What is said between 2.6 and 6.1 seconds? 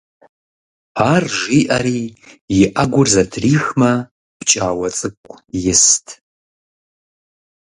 Ӏэгур зэтрихмэ, пкӀауэ цӀыкӀу ист.